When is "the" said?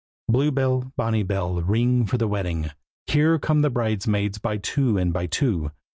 2.17-2.27, 3.61-3.69